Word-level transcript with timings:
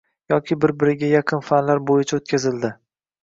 yoki 0.31 0.55
bir-biriga 0.63 1.09
yaqin 1.11 1.45
fanlar 1.49 1.81
bo‘yicha 1.91 2.19
o‘tkazildi 2.21 2.73